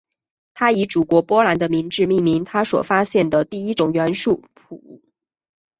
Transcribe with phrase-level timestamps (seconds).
[0.55, 4.99] 她以祖国波兰的名字命名她所发现的第一种元素钋。